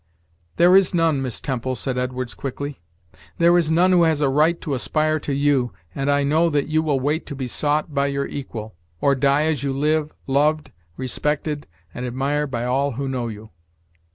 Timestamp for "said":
1.75-1.95